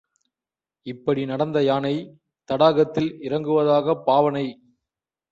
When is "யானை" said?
1.63-1.91